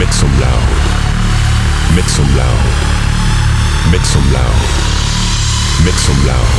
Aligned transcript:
Make 0.00 0.14
some 0.14 0.32
loud. 0.40 1.94
Make 1.94 2.08
some 2.08 2.24
loud. 2.34 2.64
Make 3.92 4.00
some 4.00 4.32
loud. 4.32 4.60
Make 5.84 6.00
some 6.00 6.26
loud. 6.26 6.52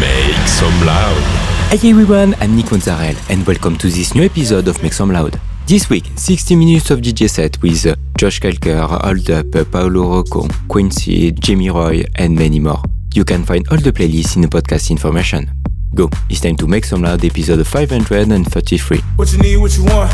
Make 0.00 0.48
some 0.48 0.86
loud. 0.86 1.22
Hey 1.70 1.90
everyone, 1.90 2.34
I'm 2.40 2.56
Nick 2.56 2.72
Mozzarella 2.72 3.16
and 3.30 3.46
welcome 3.46 3.78
to 3.78 3.86
this 3.86 4.16
new 4.16 4.24
episode 4.24 4.66
of 4.66 4.82
Make 4.82 4.94
Some 4.94 5.12
Loud. 5.12 5.38
This 5.68 5.88
week, 5.88 6.06
60 6.16 6.56
minutes 6.56 6.90
of 6.90 6.98
DJ 7.00 7.30
set 7.30 7.62
with 7.62 7.86
uh, 7.86 7.94
Josh 8.18 8.40
Kalker, 8.40 8.88
Hold 8.88 9.30
Up, 9.30 9.70
Paolo 9.70 10.16
Rocco, 10.16 10.48
Quincy, 10.66 11.30
Jimmy 11.30 11.70
Roy, 11.70 12.02
and 12.16 12.34
many 12.34 12.58
more. 12.58 12.82
You 13.14 13.24
can 13.24 13.44
find 13.44 13.64
all 13.68 13.78
the 13.78 13.92
playlists 13.92 14.34
in 14.34 14.42
the 14.42 14.48
podcast 14.48 14.90
information. 14.90 15.61
Go, 15.94 16.08
it's 16.30 16.40
time 16.40 16.56
to 16.56 16.66
Make 16.66 16.86
Some 16.86 17.02
Loud 17.02 17.22
episode 17.22 17.66
533. 17.66 18.98
What 19.16 19.30
you 19.30 19.38
need, 19.40 19.58
what 19.58 19.76
you 19.76 19.84
want. 19.84 20.10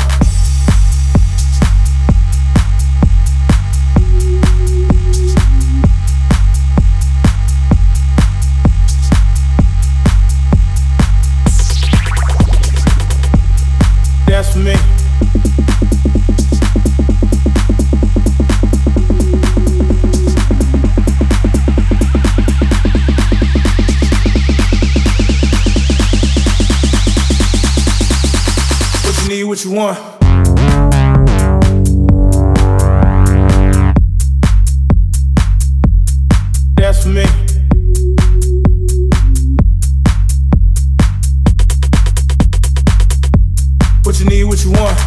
You 44.19 44.25
need, 44.25 44.43
what 44.43 44.61
you 44.65 44.71
want. 44.71 44.97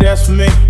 That's 0.00 0.26
for 0.26 0.32
me. 0.32 0.61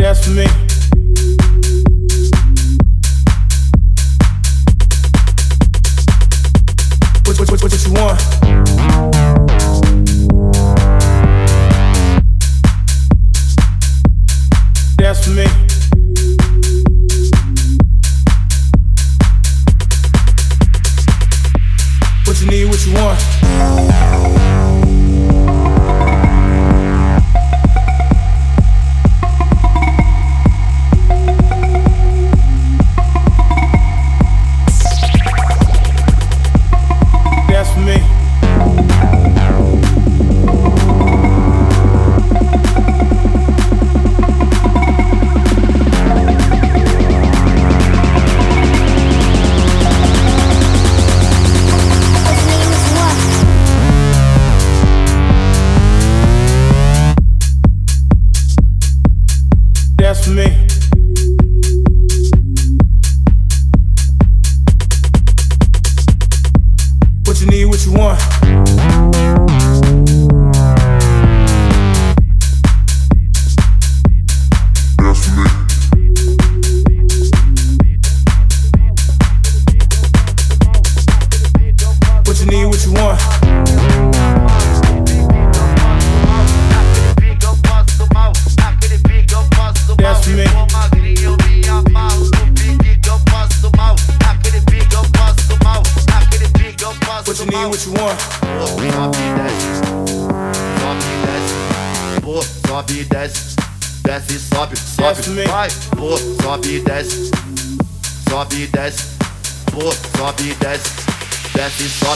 That's 0.00 0.24
for 0.24 0.30
me. 0.30 0.79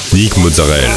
Sieg 0.08 0.34
Mozzarella. 0.36 0.96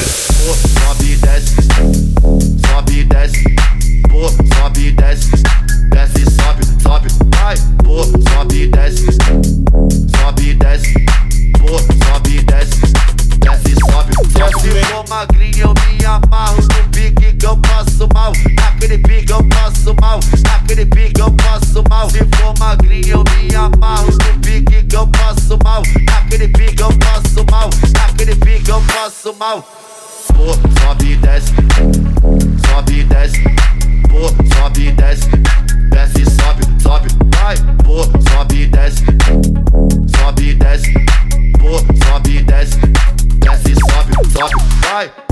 Sobe, 10.21 10.55
desce, 10.55 11.03
sobe, 11.99 12.43
desce, 12.45 12.86
desce, 13.47 13.69
e 13.69 13.75
sobe, 13.79 14.11
desce, 14.33 14.85
for 14.85 15.07
magrinho 15.09 15.67
eu 15.67 15.73
me 15.73 16.05
amarro. 16.05 16.57
No 16.57 16.89
pique 16.89 17.33
que 17.33 17.45
eu 17.45 17.57
passo 17.57 18.07
mal, 18.13 18.31
naquele 18.59 18.97
pique 18.97 19.31
eu 19.31 19.43
passo 19.47 19.95
mal, 20.01 20.19
naquele 20.43 20.85
pique 20.85 21.21
eu 21.21 21.31
passo 21.31 21.83
mal. 21.89 22.09
Se 22.09 22.19
for 22.19 22.53
magrinho 22.59 23.17
eu 23.17 23.23
me 23.23 23.55
amarro. 23.55 24.07
No 24.11 24.39
pique 24.39 24.83
que 24.83 24.95
eu 24.95 25.07
passo 25.07 25.57
mal, 25.63 25.81
naquele 26.05 26.47
pique 26.49 26.81
eu 26.81 26.89
passo 26.97 27.45
mal, 27.49 27.69
naquele 27.93 28.35
pique 28.35 28.69
eu 28.69 28.81
passo 28.81 29.33
mal. 29.39 29.65
Pô, 30.35 30.53
sobe 30.81 31.13
e 31.13 31.15
desce, 31.15 31.53
sobe 32.67 32.99
e 32.99 33.03
desce, 33.05 33.41
pô, 34.09 34.27
sobe 34.55 34.87
e 34.87 34.91
desce, 34.91 35.29
desce 35.89 36.21
e 36.21 36.25
sobe, 36.25 36.63
sobe, 36.81 37.09
vai, 37.35 37.55
pô, 37.83 38.03
sobe 38.29 38.63
e 38.63 38.67
desce, 38.67 39.03
sobe 40.17 40.49
e 40.49 40.53
desce, 40.53 40.93
pô, 41.59 41.79
sobe 42.05 42.37
e 42.37 42.43
desce, 42.43 42.77
desce 43.47 43.75
sobe, 43.75 44.13
sobe, 44.31 44.63
vai. 44.81 45.26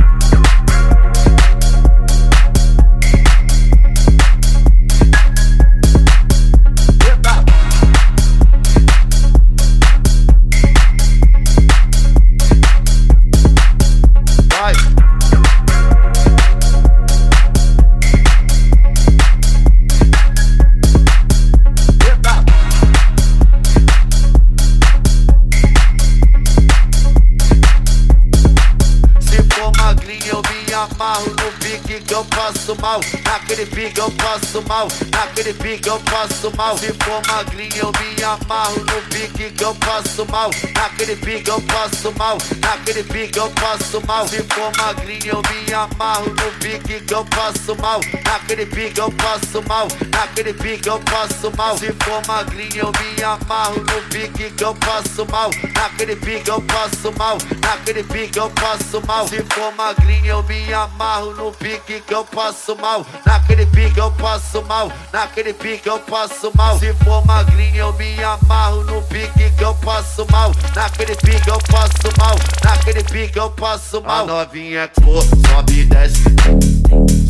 Pique 31.96 32.06
que 32.06 32.14
eu 32.14 32.26
passo 32.26 32.76
mal 32.82 33.00
Naquele 33.24 33.66
pique 33.66 34.00
eu 34.00 34.12
passo 34.12 34.62
mal 34.68 34.88
Naquele 35.12 35.54
pique 35.54 35.88
eu 35.88 36.00
passo 36.00 36.52
mal 36.56 36.78
Se 36.78 36.88
for 36.88 37.22
magrinho 37.28 37.76
eu 37.78 37.92
me 37.92 38.24
amarro 38.24 38.80
no 38.80 39.02
pique 39.10 39.52
que 39.52 39.64
eu 39.64 39.76
passo 39.76 40.26
mal 40.30 40.50
Naquele 40.74 41.16
pique 41.16 41.50
eu 41.50 41.62
passo 41.62 42.12
mal 42.18 42.38
Naquele 42.60 43.04
pique 43.04 43.40
eu 43.40 43.50
passo 43.52 44.02
mal 44.06 44.28
Se 44.28 44.44
for 44.44 44.72
magrinho 44.78 45.36
eu 45.36 45.42
me 45.42 45.74
amarro 45.74 46.30
no 46.30 46.52
pique 46.60 47.02
que 47.02 47.14
eu 47.14 47.26
passo 47.26 47.76
mal 47.76 48.00
Naquele 48.26 48.66
pique 48.66 49.00
eu 49.00 49.12
passo 49.12 49.64
mal 49.68 49.88
Naquele 50.10 50.54
pique 50.54 50.90
eu 50.90 51.00
passo 51.00 51.52
mal 51.56 51.78
Se 51.78 51.94
for 52.04 52.22
magrinho 52.28 52.78
eu 52.78 52.92
me 52.92 53.24
amarro 53.24 53.80
no 53.80 54.02
pique 54.10 54.52
que 54.52 54.64
eu 54.64 54.76
passo 54.76 55.26
mal 55.32 55.50
Naquele 55.74 56.16
pique 56.16 56.50
eu 56.50 56.62
passo 56.62 57.12
mal 57.18 57.38
Naquele 57.62 58.04
pique 58.04 58.38
eu 58.38 58.50
passo 58.52 59.02
mal 59.06 59.28
Se 59.28 59.42
for 59.54 59.74
magrinho 59.76 60.26
eu 60.26 60.44
me 60.44 60.74
amarro 60.74 61.34
no 61.36 61.52
pique 61.52 61.85
que 61.86 62.14
eu 62.14 62.26
passo 62.26 62.76
mal. 62.76 63.06
Naquele 63.26 63.66
pique 63.68 64.00
eu 64.00 64.12
passo 64.12 64.62
mal. 64.64 64.92
Naquele 65.14 65.54
pique 65.54 65.88
eu 65.88 66.00
passo 66.00 66.52
mal. 66.56 66.80
Se 66.80 66.94
for 67.04 67.26
magrinho 67.26 67.76
eu 67.78 67.94
me 67.94 68.24
amarro 68.24 68.84
no 68.84 69.02
pique 69.04 69.52
que 69.52 69.64
eu 69.64 69.74
passo 69.76 70.26
mal. 70.32 70.52
Naquele 70.76 71.16
pique 71.16 71.48
eu 71.48 71.60
passo 71.60 72.12
mal. 72.18 72.36
Naquele 72.64 73.04
pique 73.04 73.38
eu 73.38 73.52
passo 73.52 74.02
mal. 74.02 74.24
A 74.24 74.26
novinha 74.26 74.90
pô, 75.02 75.22
sobe 75.22 75.82
e 75.82 75.86
desce. 75.86 76.24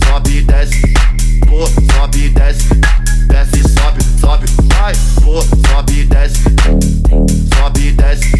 Sobe 0.06 0.38
e 0.38 0.42
desce. 0.42 0.94
Pô, 1.48 1.68
sobe 1.94 2.26
e 2.26 2.30
desce 2.30 3.15
Desce 3.36 3.64
sobe, 3.68 4.02
sobe, 4.22 4.46
vai. 4.78 4.94
Pô, 5.22 5.42
sobe 5.68 6.06
desce. 6.06 6.40
Sobe 7.54 7.92
desce. 7.92 8.32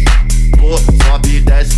Pô, 0.58 0.78
sobe 1.04 1.40
desce. 1.42 1.76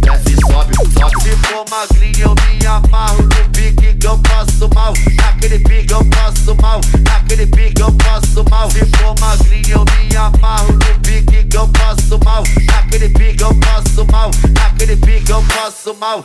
Desce 0.00 0.34
sobe, 0.44 0.74
sobe. 0.92 1.22
Se 1.22 1.36
for 1.36 1.64
magrinho 1.70 2.20
eu 2.20 2.34
me 2.34 2.66
amarro 2.66 3.22
no 3.22 3.48
pique 3.50 3.94
que 3.94 4.06
eu 4.08 4.18
passo 4.18 4.68
mal. 4.74 4.92
Naquele 5.14 5.60
pique 5.60 5.92
eu 5.92 6.04
passo 6.06 6.56
mal. 6.60 6.80
Naquele 7.08 7.46
pique 7.46 7.80
eu 7.80 7.92
passo 7.92 8.44
mal. 8.50 8.68
Se 8.72 8.84
for 8.86 9.14
magrinho 9.20 9.76
eu 9.76 9.84
me 9.84 10.16
amarro 10.16 10.72
no 10.72 10.98
pique 10.98 11.44
que 11.44 11.56
eu 11.56 11.68
passo 11.68 12.18
mal. 12.24 12.42
Naquele 12.66 13.08
pique 13.08 13.40
eu 13.40 13.54
passo 13.54 14.04
mal. 14.10 14.32
Naquele 14.58 14.96
pique 14.96 15.30
eu 15.30 15.44
passo 15.44 15.94
mal 16.00 16.24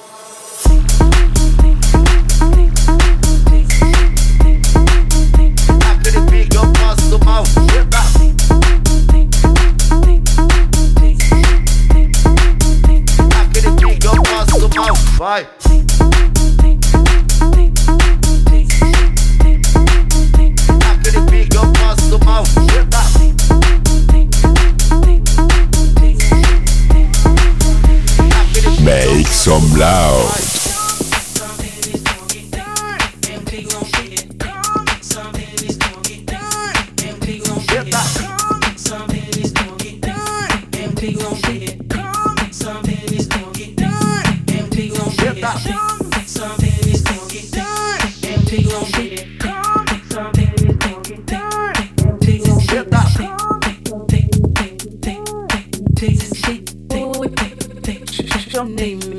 Vai 6.04 6.12
Naquele 6.12 6.26
pique 6.26 6.58
eu 6.58 6.68
passo 6.74 7.20
mal 7.24 7.44
Eita. 7.76 8.04
Naquele 13.46 13.82
pique 13.82 14.06
eu 14.06 14.14
Make 28.84 29.28
some 29.28 29.78
loud. 29.78 30.63
Your 58.54 58.66
name 58.66 59.13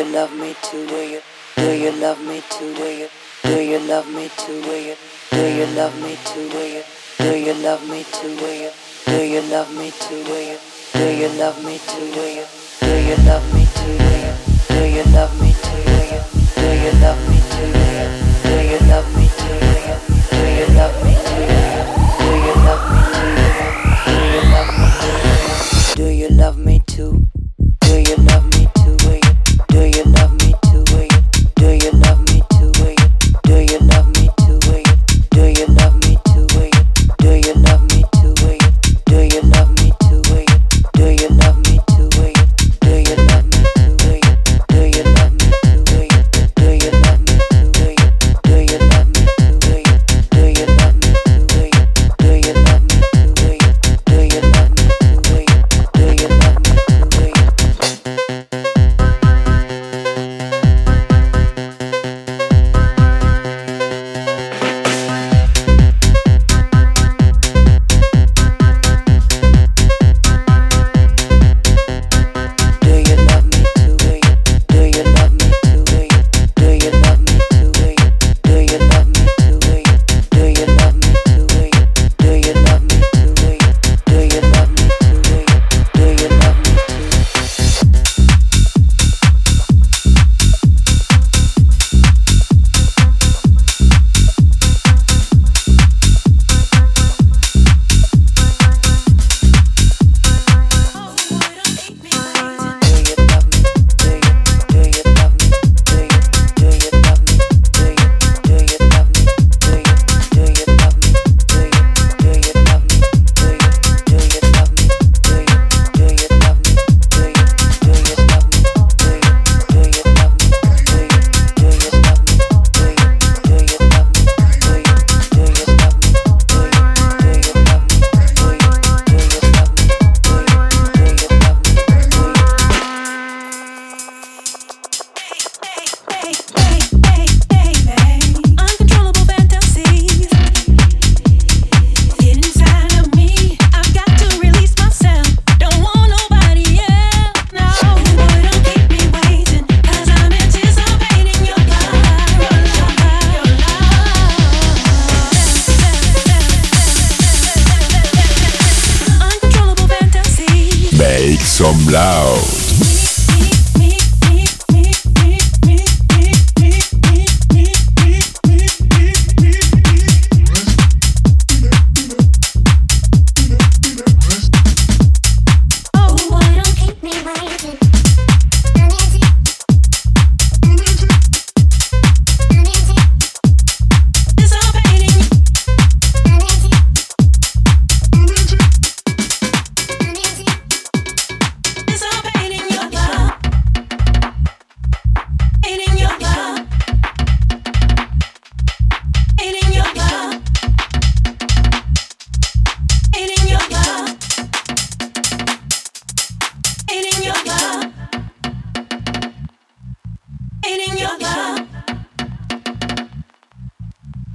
you 0.00 0.06
love 0.14 0.32
me 0.32 0.54
too? 0.62 0.86
Do 0.86 0.96
you? 0.96 1.20
Do 1.56 1.72
you 1.72 1.92
love 1.92 2.18
me 2.24 2.42
too? 2.48 2.74
Do 2.74 2.84
you? 2.84 3.08
Do 3.42 3.60
you 3.60 3.78
love 3.80 4.08
me 4.08 4.30
too? 4.38 4.62
Do 4.62 4.72
you? 4.72 4.94
Do 5.28 5.46
you 5.46 5.66
love 5.76 5.94
me 6.00 6.16
too? 6.24 6.48
Do 6.48 6.58
you? 6.64 6.82
Do 7.18 7.36
you 7.36 7.52
love 7.60 7.86
me 7.86 8.02
too? 8.02 8.34
Do 8.36 8.46
you? 8.46 8.70
Do 9.04 9.22
you 9.22 9.42
love 9.52 9.70
me 9.76 9.90
too? 9.90 10.24
Do 10.24 10.38
you? 10.40 10.56
Do 10.94 11.04
you 11.20 11.28
love 11.38 11.62
me 11.66 11.76
too? 11.86 12.12
Do 12.16 12.24
you? 12.36 12.44
Do 12.80 12.96
you 12.96 13.16
love 13.28 13.44
me 13.52 13.66
too? 13.76 13.98
Do 13.98 14.14
you? 14.24 14.32
Do 14.72 14.80
you 14.88 15.04
love 15.12 15.32
me 15.42 15.52
too? 15.52 15.84
Do 15.84 15.98
you? 16.08 16.20
Do 16.56 16.68
you 16.82 16.92
love 17.04 17.20
me 17.28 17.38
too? 17.52 17.72
Do 17.76 17.84
you? 17.92 18.08
Do 18.48 18.68
you 18.72 18.78
love 18.88 19.16
me? 19.16 19.29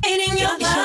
In 0.07 0.37
your 0.37 0.55
body. 0.59 0.84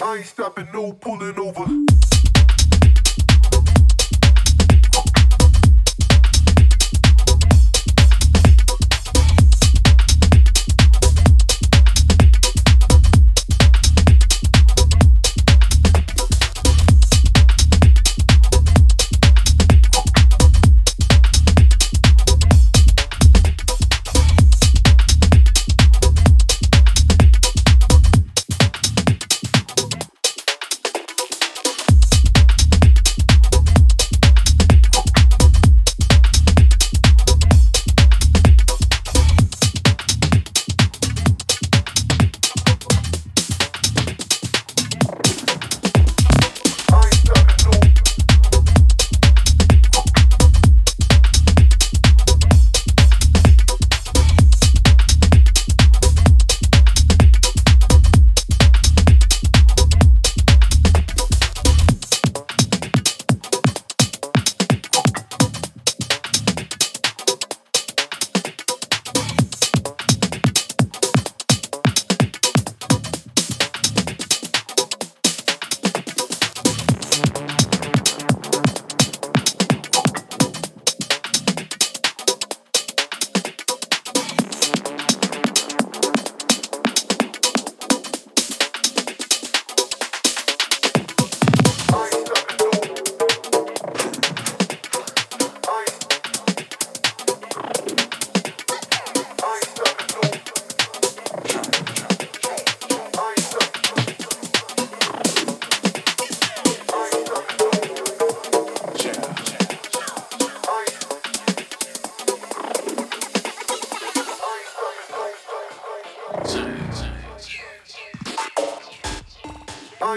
I 0.00 0.16
ain't 0.18 0.26
stopping, 0.26 0.68
no 0.72 0.92
pulling 0.92 1.38
over. 1.38 2.07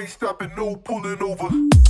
Train 0.02 0.10
stopping, 0.10 0.52
no 0.58 0.76
pulling 0.78 1.22
over. 1.22 1.81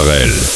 Sorel. 0.00 0.49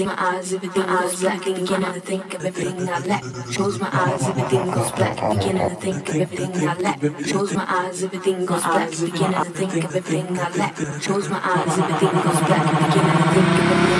Close 0.00 0.16
my 0.16 0.34
eyes, 0.34 0.54
everything 0.54 0.86
goes 0.86 1.20
black. 1.20 1.44
Begin 1.44 1.66
to 1.66 2.00
think 2.00 2.32
of 2.32 2.44
everything 2.46 2.88
I 2.88 2.98
lack. 3.00 3.22
Close 3.22 3.78
my 3.78 3.90
eyes, 3.92 4.22
everything 4.22 4.70
goes 4.70 4.92
black. 4.92 5.16
Begin 5.16 5.58
to 5.58 5.74
think 5.76 6.08
of 6.08 6.16
everything 6.16 6.68
I 6.68 6.74
lack. 6.76 7.00
Close 7.00 7.54
my 7.54 7.66
eyes, 7.68 8.02
everything 8.02 8.46
goes 8.46 8.62
black. 8.62 8.90
Begin 8.90 9.32
to 9.32 9.44
think 9.44 9.84
of 9.84 9.96
everything 9.96 10.38
I 10.38 10.56
lack. 10.56 10.74
Close 11.02 11.28
my 11.28 11.40
eyes, 11.44 11.78
everything 11.78 12.22
goes 12.22 12.40
black. 12.40 12.64
Begin 12.64 13.04
to 13.04 13.28
think 13.28 13.46
of 13.46 13.72
everything. 13.72 13.84
I 13.84 13.90
lack. 13.90 13.99